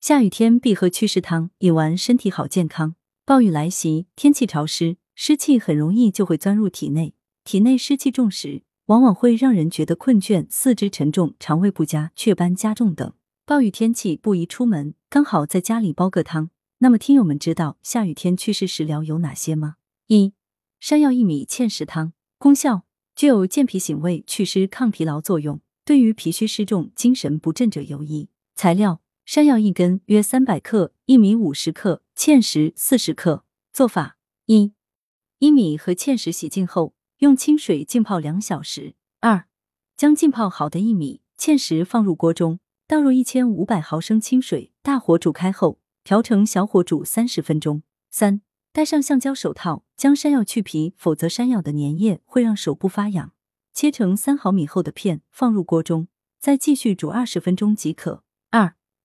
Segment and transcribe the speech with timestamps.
[0.00, 2.94] 下雨天必喝祛湿汤，饮完身体好健康。
[3.24, 13.12] 暴雨来袭，天气潮湿，湿气很容易就会钻入体内，体内湿气重时，往往会让人觉得困倦、四肢沉重、肠胃不佳、雀斑加重等。
[13.44, 16.50] 暴雨天气不宜出门，刚好在家里煲个汤。
[16.78, 19.74] 那么，听友们知道下雨天祛湿食疗有哪些吗？
[20.06, 20.32] 一、
[20.78, 22.84] 山药薏米芡实汤，功效
[23.16, 28.28] 具有健脾醒胃、祛湿抗疲劳作用，对于脾虚湿重、精神不振者有益。
[28.54, 29.00] 材料。
[29.28, 33.44] 山药一根约三百克，薏米五十克，芡实四十克。
[33.74, 34.16] 做法：
[34.46, 34.72] 一、
[35.38, 38.94] 薏米和芡实洗净后，用清水浸泡两小时。
[39.20, 39.44] 二、
[39.98, 47.82] 将浸泡好的薏米、芡实放入锅中，倒入一千五百毫升清水，大火煮开后，调成小火煮三十分钟。
[48.10, 48.40] 三、
[48.72, 53.32] 戴上橡胶手套，将山药去皮，否则山药的粘液会让手部发痒。
[53.74, 56.08] 切成三毫米厚的片，放入锅中，
[56.40, 58.24] 再继续煮二十分钟即可。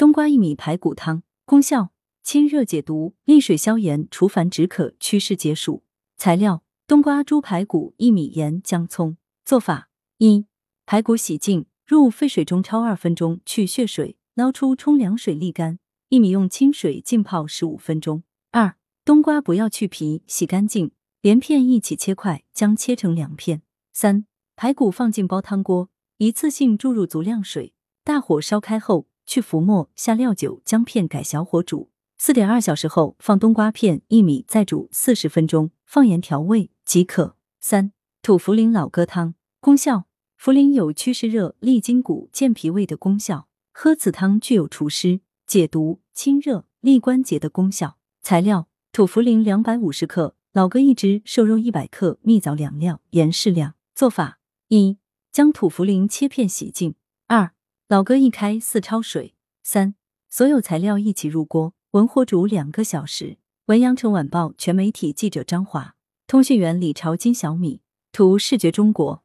[0.00, 1.90] 冬瓜薏米排骨汤功效：
[2.22, 5.82] 清热解毒、利水消炎、除烦止渴、祛湿解暑。
[6.16, 9.18] 材料：冬瓜、猪排骨、薏米、盐、姜、葱。
[9.44, 10.46] 做法：一、
[10.86, 15.78] 排骨洗净，入沸水中焯二分钟，去血水，捞出冲凉水沥干。
[16.08, 18.22] 薏米用清水浸泡十五分钟。
[18.52, 23.60] 二、冬瓜不要去皮，洗干净，连片一起切块，将切成两片。
[23.92, 24.24] 三、
[24.56, 29.09] 排骨放进煲汤锅，一次性注入足量水，大火烧开后。
[29.30, 37.36] 去浮沫，下料酒，姜片改小火煮四点二小时后，放冬瓜片、薏米，再煮四十分钟，放盐调味即可。
[37.60, 37.92] 三
[38.22, 47.98] 土茯苓老鸽汤功效：茯苓有祛湿热、利筋骨、健脾胃的功效，喝此汤具有除湿、解毒、清热、利关节的功效。
[48.20, 53.74] 材料：土茯苓两百五十克，老鸽一只，瘦肉一百克，蜜枣两料，盐适量。
[53.94, 54.98] 做法：一、
[55.30, 56.96] 将土茯苓切片洗净。
[57.90, 59.34] 老歌一开，四焯水。
[59.64, 59.96] 三，
[60.28, 63.38] 所有材料一起入锅，文火煮两个小时。
[63.64, 65.96] 文阳城晚报全媒体记者张华，
[66.28, 67.80] 通讯员李朝金小米，
[68.12, 69.24] 图视觉中国。